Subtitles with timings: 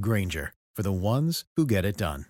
[0.00, 2.26] Granger, for the ones who get it done.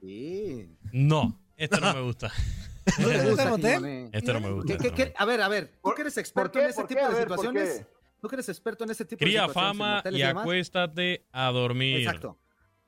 [0.00, 0.76] Sí.
[0.92, 2.32] No, este no me gusta.
[2.98, 3.74] ¿No te gusta el motel?
[3.76, 4.10] Quiñones.
[4.12, 4.72] Este no me gusta.
[4.72, 6.76] ¿Qué- qué- no qué- me A ver, a ver, tú que eres experto en ese
[6.80, 7.78] ¿Por tipo de A ver, ¿por situaciones.
[7.80, 7.86] qué?
[8.20, 9.72] Tú que eres experto en ese tipo Cría de situaciones.
[9.72, 11.98] en fama y acuéstate a dormir.
[12.00, 12.38] Exacto.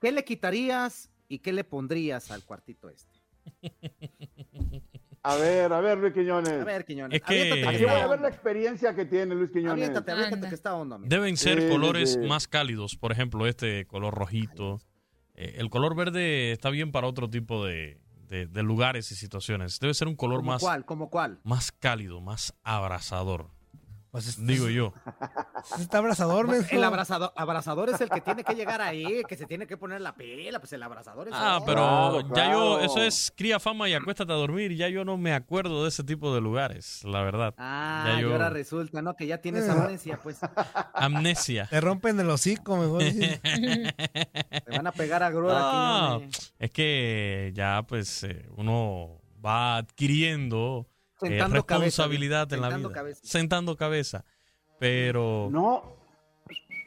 [0.01, 3.21] ¿Qué le quitarías y qué le pondrías al cuartito este?
[5.25, 6.51] A ver, a ver, Luis Quiñones.
[6.53, 7.21] A ver, Quiñones.
[7.21, 9.73] Es que- aviéntate Aquí voy a ver la experiencia que tiene Luis Quiñones.
[9.73, 11.09] Aviéntate, aviéntate que está hondo, amigo.
[11.09, 12.19] Deben ser Sí, colores sí.
[12.19, 12.97] más cálidos.
[12.97, 14.81] Por ejemplo, este color rojito.
[15.43, 17.99] Eh, el color verde está bien para otro tipo de,
[18.29, 19.81] de- de lugares y situaciones.
[19.81, 20.85] Debe ser un color ¿Cómo más, cuál?
[20.85, 21.41] ¿Cómo cuál?
[21.43, 23.49] más cálido, más abrazador.
[24.13, 24.93] Pues es- Digo yo.
[25.81, 26.69] Está abrazador, menso.
[26.71, 30.03] El abrazador, abrazador es el que tiene que llegar ahí, que se tiene que poner
[30.03, 33.89] la pila, pues el abrazador es Ah, pero Claro, ya yo, eso es cría fama
[33.89, 34.77] y acuéstate a dormir.
[34.77, 37.55] Ya yo no me acuerdo de ese tipo de lugares, la verdad.
[37.57, 39.17] Ah, Ya y ahora resulta, ¿no?
[39.17, 39.71] Que ya tienes Eh.
[39.71, 40.41] amnesia, pues.
[40.95, 41.67] Amnesia.
[41.71, 43.03] Te rompen el hocico, mejor.
[44.63, 45.53] Te van a pegar a grúa.
[45.59, 46.55] No, Quiñones.
[46.59, 50.87] es que ya pues eh, uno va adquiriendo
[51.25, 52.93] eh, Sentando cabeza, responsabilidad en la vida.
[52.93, 53.21] cabeza.
[53.25, 54.25] Sentando cabeza.
[54.79, 55.97] Pero No,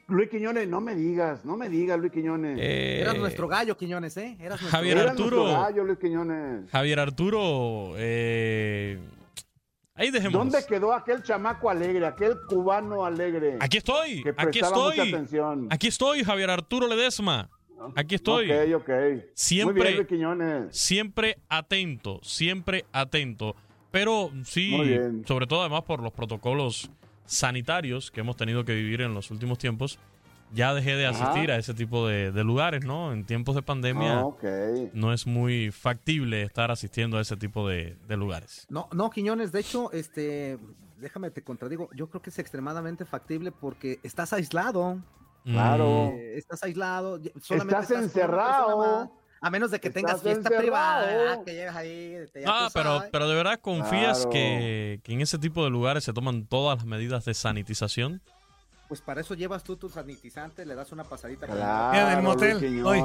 [0.08, 2.58] Luis Quiñones, no me digas, no me digas, Luis Quiñones.
[2.62, 4.36] eh, Eras nuestro gallo, Quiñones, ¿eh?
[4.40, 5.38] Eras nuestro Javier Arturo.
[5.44, 6.70] nuestro gallo, Luis Quiñones.
[6.70, 9.00] Javier Arturo, eh,
[9.96, 10.34] ahí dejemos.
[10.34, 13.58] ¿Dónde quedó aquel chamaco alegre, aquel cubano alegre?
[13.60, 15.00] Aquí estoy, que aquí mucha estoy.
[15.00, 15.68] atención.
[15.72, 17.50] Aquí estoy, Javier Arturo Ledesma.
[17.96, 18.50] Aquí estoy.
[18.52, 18.90] Ok, ok.
[19.34, 20.78] Siempre- Muy bien, Luis Quiñones.
[20.78, 23.56] Siempre atento, siempre atento.
[23.96, 24.76] Pero sí,
[25.26, 26.92] sobre todo además por los protocolos
[27.26, 30.00] sanitarios que hemos tenido que vivir en los últimos tiempos,
[30.54, 31.32] ya dejé de Ajá.
[31.32, 33.14] asistir a ese tipo de, de lugares, ¿no?
[33.14, 34.32] En tiempos de pandemia Ah,
[34.92, 38.68] no es muy factible estar asistiendo a ese tipo de, de lugares.
[38.70, 40.60] No, no, Quiñones, de hecho, este,
[40.98, 44.98] déjame te contradigo, yo creo que es extremadamente factible porque estás aislado.
[45.46, 46.12] Claro.
[46.16, 47.18] eh, estás aislado.
[47.40, 49.10] solamente Estás encerrado.
[49.46, 50.62] A menos de que tengas fiesta encerrado.
[50.62, 51.44] privada, ¿verdad?
[51.46, 52.16] que llegas ahí.
[52.34, 53.10] te- ya Ah, pero, sabes.
[53.12, 54.30] pero de verdad confías Claro.
[54.32, 58.22] que, que en ese tipo de lugares se toman todas las medidas de sanitización.
[58.88, 61.46] Pues para eso llevas tú tu sanitizante, le das una pasadita.
[61.46, 63.04] con- Claro, En el motel, Luis hoy.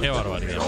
[0.00, 0.58] Qué barbaridad.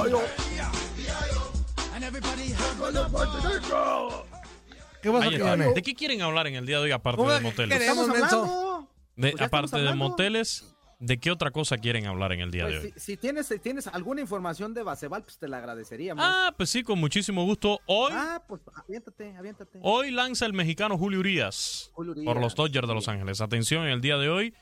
[5.03, 7.81] ¿De qué quieren hablar en el día de hoy aparte ¿Cómo de moteles?
[7.81, 8.89] Estamos hablando.
[9.17, 12.65] De- Pues aparte estamos de moteles, ¿de qué otra cosa quieren hablar en el día
[12.65, 12.93] Pues de hoy?
[12.97, 16.25] si, si tienes, si tienes alguna información de Baseball, pues te la agradeceríamos.
[16.27, 17.81] Ah, pues sí, con muchísimo gusto.
[17.87, 19.79] Hoy, Ah, pues aviéntate, aviéntate.
[19.83, 23.09] hoy lanza el mexicano Julio Urias Julio Urias, por los Dodgers de Los.
[23.09, 23.41] Ángeles.
[23.41, 24.55] Atención en el día de hoy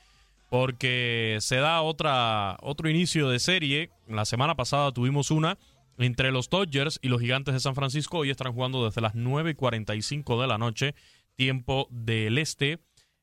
[0.49, 3.91] porque se da otra, otro inicio de serie.
[4.07, 5.57] La semana pasada tuvimos una
[5.97, 8.19] entre los Dodgers y los Gigantes de San Francisco.
[8.19, 10.95] Hoy están jugando desde las 9 y 45 de la noche,
[11.35, 12.79] tiempo del este.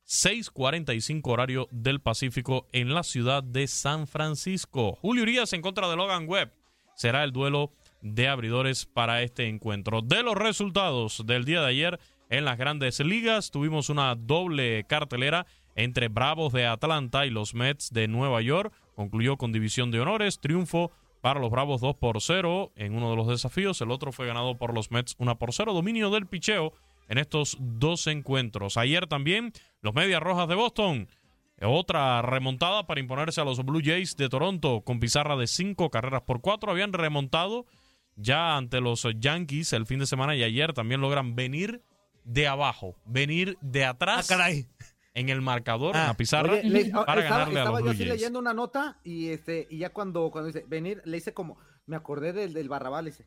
[0.07, 4.99] 6:45 horario del Pacífico en la ciudad de San Francisco.
[5.01, 6.53] Julio Urias en contra de Logan Webb
[6.95, 7.73] será el duelo
[8.03, 10.03] de abridores para este encuentro.
[10.03, 11.99] De los resultados del día de ayer
[12.29, 17.91] en las grandes ligas, tuvimos una doble cartelera entre Bravos de Atlanta y los Mets
[17.91, 18.75] de Nueva York.
[18.95, 20.93] Concluyó con división de honores, triunfo
[21.25, 23.81] para los Bravos 2 por 0 en uno de los desafíos.
[23.81, 25.73] El otro fue ganado por los Mets 1 por 0.
[25.73, 26.75] Dominio del picheo
[27.09, 28.77] en estos dos encuentros.
[28.77, 31.09] Ayer también los Medias Rojas de Boston.
[31.63, 36.21] Otra remontada para imponerse a los Blue Jays de Toronto con pizarra de cinco carreras
[36.27, 36.71] por cuatro.
[36.71, 37.65] Habían remontado
[38.17, 41.81] ya ante los Yankees el fin de semana y ayer también logran venir
[42.25, 44.67] de abajo, venir de Ah, atrás caray.
[45.15, 46.07] En el marcador, en Ah.
[46.09, 48.99] la pizarra, Oye, le- para estaba, ganarle a estaba los yo así leyendo una nota
[49.05, 51.57] y este y ya cuando cuando dice venir le hice como
[51.87, 53.27] me acordé del, del Barrabás le dice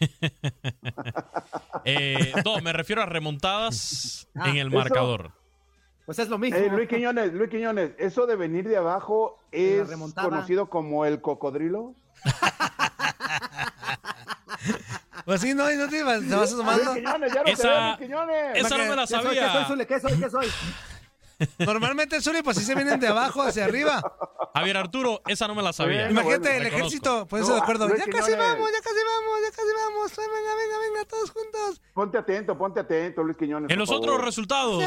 [1.84, 5.32] Eh, no, me refiero a remontadas Ah, en el eso- marcador.
[6.06, 9.88] pues es lo mismo Eh, Luis Quiñones, Luis Quiñones, eso de venir de abajo es
[10.14, 11.94] conocido como el cocodrilo.
[15.24, 16.94] Pues sí, no, y no te vas, te vas Luis asomando.
[16.94, 18.56] Quiñones, ya lo Esa- creo, Luis Quiñones.
[18.56, 19.20] Esa no me la ¿Qué soy?
[19.22, 19.86] ¿Qué soy, sabía.
[19.86, 20.18] ¿Qué soy?
[20.20, 20.48] ¿Qué soy?
[21.58, 24.02] Normalmente, Zuli, pues sí se vienen de abajo hacia arriba.
[24.54, 26.04] Javier Arturo, esa no me la sabía.
[26.06, 26.86] Bueno, Imagínate bueno, el reconozco.
[26.86, 27.88] ejército, pues No, eso de acuerdo.
[27.88, 30.12] Ya casi vamos, ya casi vamos, ya casi vamos.
[30.16, 31.80] Venga, venga, venga, todos juntos.
[31.94, 33.70] Ponte atento, ponte atento, Luis Quiñones.
[33.70, 34.04] En por los favor.
[34.10, 34.84] otros resultados,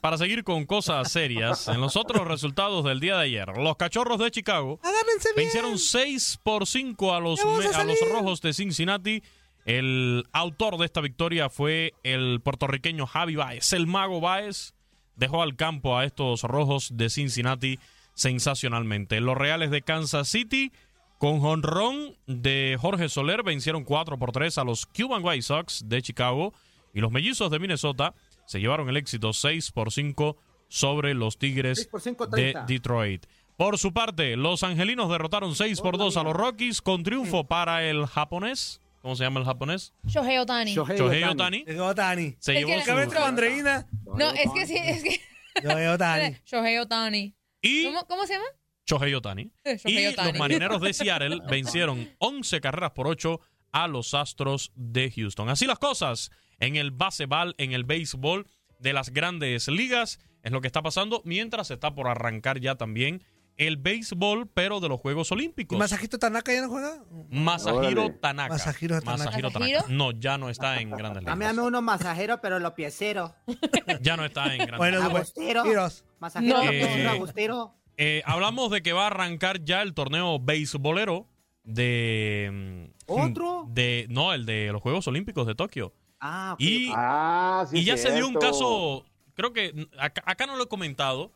[0.00, 4.18] para seguir con cosas serias, en los otros resultados del día de ayer, los cachorros
[4.18, 5.46] de Chicago Agárrense bien.
[5.46, 9.22] vencieron 6 por 5 a los, a a los rojos de Cincinnati.
[9.64, 13.72] El autor de esta victoria fue el puertorriqueño Javi Baez.
[13.72, 14.74] El mago Baez
[15.22, 17.78] dejó al campo a estos rojos de Cincinnati
[18.14, 19.20] sensacionalmente.
[19.20, 20.72] Los Reales de Kansas City,
[21.18, 26.02] con jonrón de Jorge Soler, vencieron 4 por 3 a los Cuban White Sox de
[26.02, 26.52] Chicago.
[26.92, 28.14] Y los mellizos de Minnesota
[28.46, 30.36] se llevaron el éxito 6 por 5
[30.66, 32.64] sobre los Tigres 6 por 5, de 30.
[32.66, 33.26] Detroit.
[33.56, 37.84] Por su parte, los angelinos derrotaron 6 por 2 a los Rockies con triunfo para
[37.84, 38.80] el japonés.
[39.02, 39.92] ¿Cómo se llama el japonés?
[40.06, 40.72] Shohei Otani.
[40.74, 41.32] Shohei Shohei Otani.
[41.34, 41.64] Otani.
[41.64, 42.36] Llegó Tani.
[42.38, 42.90] Se llevó su...
[42.92, 43.86] entró Andreina.
[44.16, 45.20] No, es que sí, es que.
[45.60, 46.36] Llegó Tani.
[46.46, 47.34] Shohei Otani.
[47.60, 48.46] Y ¿Cómo, cómo se llama?
[48.86, 49.50] Shohei Otani.
[49.64, 50.30] Shohei Y Ohtani.
[50.30, 53.40] los marineros de Seattle vencieron 11 carreras por 8
[53.72, 55.48] a los Astros de Houston.
[55.48, 58.46] Así las cosas en el baseball, en el béisbol
[58.78, 60.20] de las grandes ligas.
[60.44, 63.24] Es lo que está pasando mientras está por arrancar ya también
[63.56, 65.78] el béisbol, pero de los Juegos ¿Y Olímpicos.
[65.78, 67.02] Masajito Tanaka ya no juega?
[67.30, 68.18] Masahiro Órale.
[68.20, 68.48] Tanaka.
[68.54, 69.24] Masahiro Tanaka.
[69.24, 69.78] Masahiro ¿Masahiro?
[69.80, 69.94] Tanaka.
[69.94, 71.64] No, ya no está en grandes Dame ligas.
[71.66, 73.34] uno masajero, pero lo piecero.
[74.02, 75.10] Ya no está en grandes Bueno, ligas.
[75.10, 75.62] pues, Agustero.
[75.64, 76.04] tiros.
[76.18, 76.62] Masajero, No.
[76.70, 77.74] Eh, Agustero.
[77.98, 81.28] Eh, hablamos de que va a arrancar ya el torneo beisbolero
[81.64, 82.88] de...
[82.88, 83.66] mm, ¿Otro?
[83.68, 85.92] De, no, el de los Juegos Olímpicos de Tokio.
[86.20, 86.90] Ah, ok, Y.
[86.94, 87.78] Ah, sí.
[87.78, 88.46] y ya se dio un cierto.
[88.50, 91.32] caso, creo que mm, acá, acá no lo he comentado,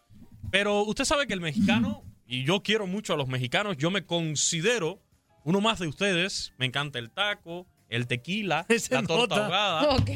[0.51, 4.05] pero usted sabe que el mexicano, y yo quiero mucho a los mexicanos, yo me
[4.05, 5.01] considero
[5.45, 9.45] uno más de ustedes, me encanta el taco, el tequila, Se la torta nota.
[9.47, 9.97] ahogada.
[9.97, 10.11] Ok.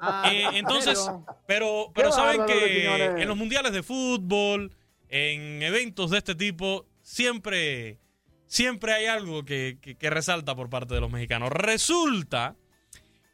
[0.00, 0.98] Ah, Eh, entonces,
[1.46, 3.22] pero- pero, saben bárbaro, que señores.
[3.22, 4.72] en los mundiales de fútbol,
[5.08, 7.98] en eventos de este tipo, siempre,
[8.46, 11.50] siempre hay algo que, que- que resalta por parte de los mexicanos.
[11.50, 12.54] Resulta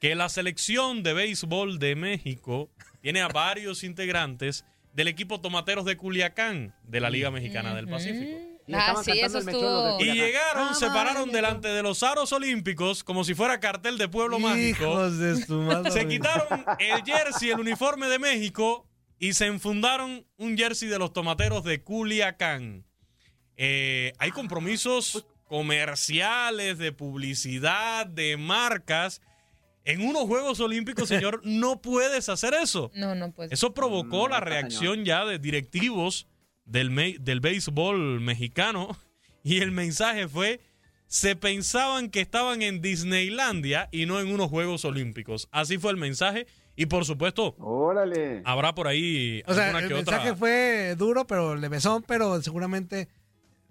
[0.01, 2.71] que la selección de béisbol de México
[3.01, 8.39] tiene a varios integrantes del equipo Tomateros de Culiacán de la Liga Mexicana del Pacífico.
[8.67, 10.01] Y Ah, sí, eso estuvo.
[10.01, 14.09] Y llegaron, Ah, se pararon delante de los aros olímpicos como si fuera cartel de
[14.09, 15.11] Pueblo Mágico.
[15.11, 15.91] De su.
[15.91, 18.87] Se quitaron el jersey, el uniforme de México
[19.19, 22.85] y se enfundaron un jersey de los tomateros de Culiacán.
[23.57, 29.21] Eh, hay compromisos comerciales, de publicidad, de marcas.
[29.85, 32.91] En unos Juegos Olímpicos, señor, no puedes hacer eso.
[32.95, 33.51] No, no, pues.
[33.53, 36.27] Eso provocó Mm, la reacción ya de directivos
[36.65, 38.97] del, del béisbol mexicano
[39.43, 40.61] y el mensaje fue,
[41.09, 45.49] se pensaban que estaban en Disneylandia y no en unos Juegos Olímpicos.
[45.51, 46.47] Así fue el mensaje
[46.77, 48.41] y por supuesto Órale.
[48.47, 50.37] habrá por ahí O sea, alguna el que mensaje otra...
[50.37, 53.09] fue duro, pero levesón, pero seguramente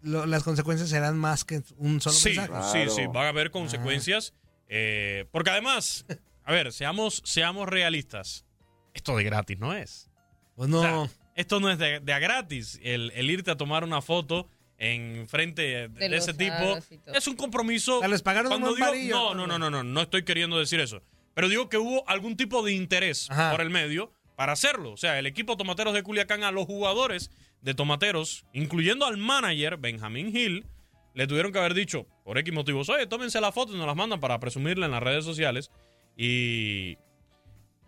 [0.03, 2.89] lo- las consecuencias serán más que un solo Sí, mensaje.
[2.89, 4.34] sí, sí, van a haber consecuencias.
[4.73, 6.05] Eh, porque además,
[6.45, 8.45] a ver, seamos, seamos realistas.
[8.93, 10.09] Esto de gratis no es.
[10.55, 10.79] Pues no.
[10.79, 12.79] O sea, esto no es de, de a gratis.
[12.81, 16.77] El, el irte a tomar una foto en frente de, ese tipo
[17.13, 17.99] es un compromiso.
[17.99, 19.69] sea, les pagaron un Cuando buen digo- no, pues, no, no, no.
[19.69, 21.03] no, no, no estoy queriendo decir eso.
[21.33, 23.51] Pero digo que hubo algún tipo de interés Ajá.
[23.51, 24.91] por el medio para hacerlo.
[24.93, 27.29] O sea, el equipo Tomateros de Culiacán a los jugadores
[27.61, 30.65] de Tomateros, incluyendo al manager Benjamín Hill,
[31.13, 33.96] le tuvieron que haber dicho, por X motivos, oye, tómense la foto y nos las
[33.96, 35.72] mandan para presumirla en las redes sociales.
[36.15, 36.98] Y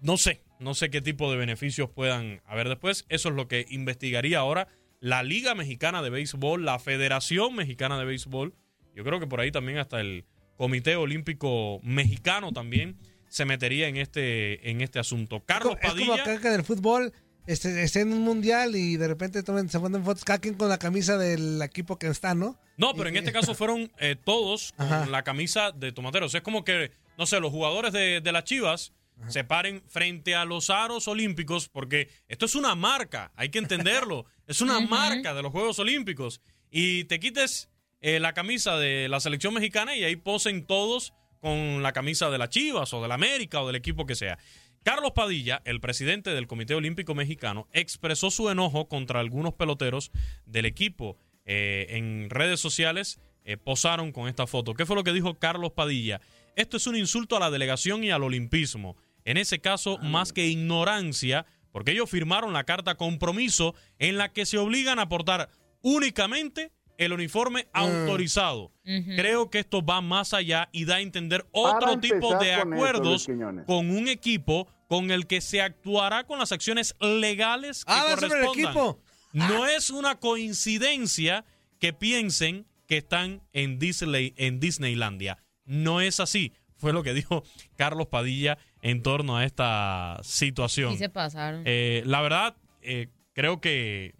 [0.02, 3.06] no sé, no sé qué tipo de beneficios puedan haber después.
[3.10, 4.68] Eso es lo que investigaría ahora
[5.04, 8.54] la Liga Mexicana de Béisbol, la Federación Mexicana de Béisbol.
[8.96, 10.24] Yo creo que por ahí también hasta el
[10.56, 15.44] Comité Olímpico Mexicano también se metería en este, en este asunto.
[15.46, 16.22] Carlos es como Padilla.
[16.22, 17.12] acá que del fútbol
[17.46, 20.70] este, esté en un mundial y de repente tomen, se ponen fotos cada quien con
[20.70, 22.58] la camisa del equipo que está, ¿no?
[22.78, 25.06] No, pero en este caso fueron eh, todos con Ajá.
[25.08, 26.34] la camisa de tomateros.
[26.36, 28.94] Es como que, no sé, los jugadores de, de las Chivas
[29.28, 34.26] se paren frente a los aros olímpicos, porque esto es una marca, hay que entenderlo.
[34.48, 36.42] es una marca de los Juegos Olímpicos.
[36.72, 37.70] Y te quites
[38.02, 42.38] eh, la camisa de la selección mexicana y ahí posen todos con la camisa de
[42.38, 44.38] las Chivas o de la América o del equipo que sea.
[44.84, 50.12] Carlos Padilla, el presidente del Comité Olímpico Mexicano, expresó su enojo contra algunos peloteros
[50.46, 53.20] del equipo eh, en redes sociales.
[53.46, 54.74] eh, posaron con esta foto.
[54.74, 56.22] ¿Qué fue lo que dijo Carlos Padilla?
[56.56, 58.96] Esto es un insulto a la delegación y al olimpismo.
[59.26, 64.46] En ese caso, más que ignorancia, porque ellos firmaron la carta compromiso en la que
[64.46, 65.50] se obligan a portar
[65.82, 68.72] únicamente el uniforme autorizado.
[68.86, 69.16] Ujú.
[69.16, 73.28] Creo que esto va más allá y da a entender otro tipo de con acuerdos
[73.66, 78.26] con un equipo con el que se actuará con las acciones legales que Ah, sobre
[78.26, 78.66] el correspondan.
[78.66, 79.00] equipo.
[79.34, 81.46] No es una coincidencia
[81.80, 85.38] que piensen que están en, Disney, en Disneylandia.
[85.66, 86.54] No es así.
[86.78, 87.44] Fue lo que dijo
[87.78, 90.92] Carlos Padilla en torno a esta situación.
[90.94, 91.64] Sí se pasaron.
[91.66, 94.16] Eh, la verdad, eh, creo que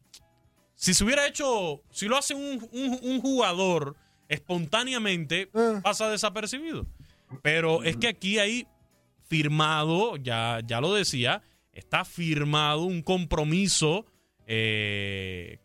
[0.84, 3.96] si se hubiera hecho, si lo hace un, un- un jugador
[4.28, 5.80] espontáneamente, Ah.
[5.82, 6.86] pasa desapercibido.
[7.42, 8.68] Pero es que aquí hay
[9.28, 14.06] firmado, ya, ya lo decía, está firmado un compromiso,
[14.46, 15.58] eh,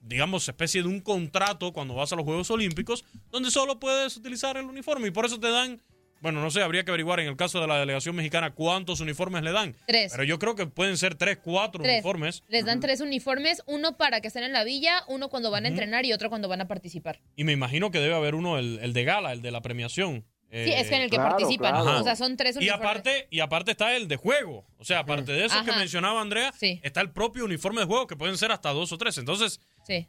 [0.00, 4.56] digamos, especie de un contrato cuando vas a los Juegos Olímpicos, donde solo puedes utilizar
[4.56, 5.80] el uniforme y por eso te dan,
[6.20, 9.42] bueno, no sé, habría que averiguar en el caso de la delegación mexicana cuántos uniformes
[9.42, 9.74] le dan.
[9.86, 10.12] Tres.
[10.12, 11.94] Pero yo creo que pueden ser tres, cuatro Tres.
[11.96, 12.42] uniformes.
[12.48, 15.68] Les dan tres uniformes, uno para que estén en la villa, uno cuando van a
[15.68, 17.20] entrenar y otro cuando van a participar.
[17.36, 20.24] Y me imagino que debe haber uno, el, el de gala, el de la premiación.
[20.52, 21.80] Sí, es que en el que claro, participan.
[21.80, 22.00] claro.
[22.00, 22.84] O sea, son tres y uniformes.
[22.84, 24.66] aparte, y aparte está el de juego.
[24.78, 26.80] O sea, aparte de eso que mencionaba Andrea, Sí.
[26.82, 29.16] está el propio uniforme de juego, que pueden ser hasta dos o tres.
[29.18, 30.08] Entonces, Sí.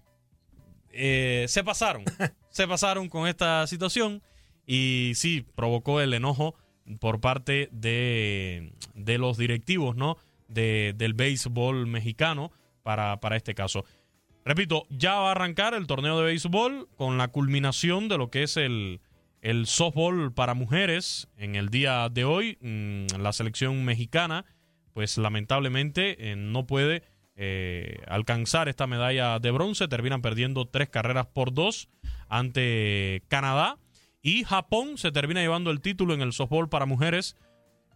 [0.93, 2.03] eh, se pasaron.
[2.49, 4.21] se pasaron con esta situación.
[4.65, 6.55] Y sí, provocó el enojo
[6.99, 10.17] por parte de, de los directivos, ¿no?
[10.47, 12.51] De, del béisbol mexicano
[12.83, 13.85] para, para este caso.
[14.43, 18.43] Repito, ya va a arrancar el torneo de béisbol con la culminación de lo que
[18.43, 18.99] es el,
[19.41, 22.57] el softball para mujeres en el día de hoy.
[22.61, 24.45] Mm, La selección mexicana,
[24.93, 27.03] pues lamentablemente eh, no puede
[27.35, 29.87] eh, alcanzar esta medalla de bronce.
[29.87, 31.89] Terminan perdiendo tres carreras por dos
[32.27, 33.77] ante Canadá.
[34.21, 37.35] Y Japón se termina llevando el título en el softball para mujeres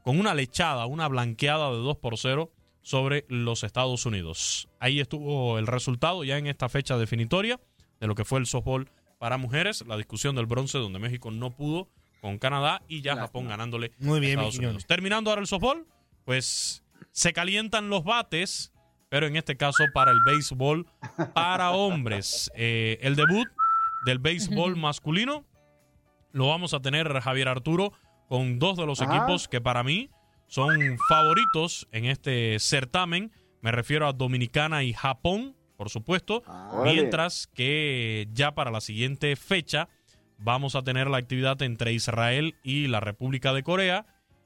[0.04, 2.52] con una lechada, una blanqueada de 2 por 0
[2.82, 4.68] sobre los Estados Unidos.
[4.80, 7.60] Ahí estuvo el resultado ya en esta fecha definitoria
[8.00, 8.90] de lo que fue el softball
[9.20, 11.90] para mujeres, la discusión del bronce donde México no pudo
[12.22, 14.58] con Canadá y ya Japón ganándole Muy bien, a Estados.
[14.58, 14.86] Unidos.
[14.88, 15.86] Terminando ahora el softball,
[16.26, 18.74] pues se calientan los bates,
[19.10, 20.88] pero en este caso para el béisbol
[21.34, 22.52] para hombres.
[22.58, 23.48] Eh, el debut
[24.06, 25.46] del béisbol masculino
[26.36, 27.94] lo vamos a tener Javier Arturo
[28.28, 29.16] con dos de los Ajá.
[29.16, 30.10] equipos que para mí
[30.48, 33.32] son favoritos en este certamen.
[33.62, 36.44] Me refiero a Dominicana y Japón, por supuesto.
[36.46, 36.92] Órale.
[36.92, 39.88] Mientras que ya para la siguiente fecha
[40.38, 44.06] vamos a tener la actividad entre Israel y la República de Corea.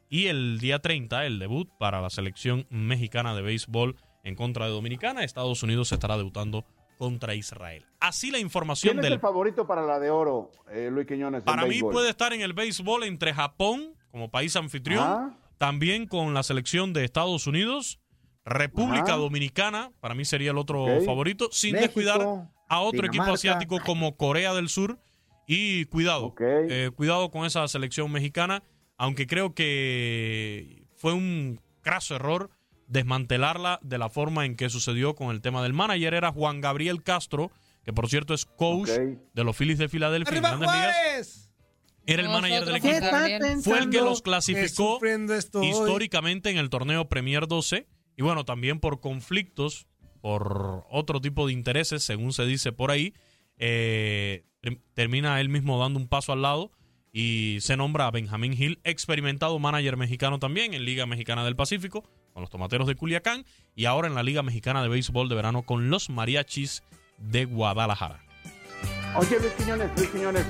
[0.09, 4.71] Y el día 30, el debut para la selección mexicana de béisbol en contra de
[4.71, 5.23] Dominicana.
[5.23, 6.65] Estados Unidos estará debutando
[6.99, 7.85] contra Israel.
[8.01, 11.43] Así la información ¿Quién es del el favorito para la de oro, eh, Luis Quiñones?
[11.43, 11.93] para mí béisbol?
[11.93, 15.37] puede estar en el béisbol entre Japón como país anfitrión, Ah.
[15.57, 17.99] también con la selección de Estados Unidos.
[18.43, 19.15] República.
[19.15, 24.17] Dominicana, para mí sería el otro favorito, sin México, descuidar a otro equipo asiático como
[24.17, 24.99] Corea del Sur.
[25.47, 28.63] Y cuidado, eh, cuidado con esa selección mexicana,
[28.97, 32.49] aunque creo que fue un craso error
[32.89, 36.13] desmantelarla de la forma en que sucedió con el tema del manager.
[36.13, 37.51] Era Juan Gabriel Castro,
[37.85, 38.89] que por cierto es coach
[39.33, 40.31] de los Phillies de Filadelfia.
[42.05, 42.95] Era el manager del equipo.
[43.63, 44.99] Fue el que los clasificó hoy.
[45.69, 49.87] históricamente en el torneo Premier 12 y bueno, también por conflictos,
[50.19, 53.13] por otro tipo de intereses, según se dice por ahí,
[53.57, 56.71] eh, ter- termina él mismo dando un paso al lado
[57.13, 62.03] y se nombra a Benjamín Hill, experimentado manager mexicano también en Liga Mexicana del Pacífico
[62.39, 63.43] con los Tomateros de Culiacán
[63.75, 66.83] y ahora en la Liga Mexicana de Béisbol de Verano con los Mariachis
[67.17, 68.23] de Guadalajara.
[69.17, 70.45] Oye, Luis Quiñones, Luis Quiñones.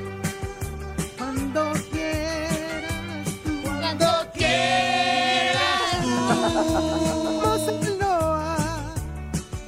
[1.17, 4.05] Cuando quieras tú, Cuando
[4.35, 6.05] quieras
[7.99, 8.93] Loa.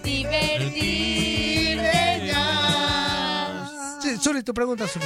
[0.03, 3.67] divertirte ya.
[3.99, 5.05] Sí, Zuli, tu pregunta, Zuli.